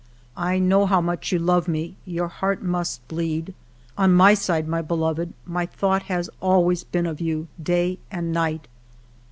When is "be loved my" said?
4.81-5.67